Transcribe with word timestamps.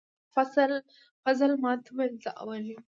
فضل 1.25 1.51
ماته 1.63 1.89
وویل 1.93 2.13
زه 2.23 2.29
اول 2.41 2.61
یم 2.71 2.79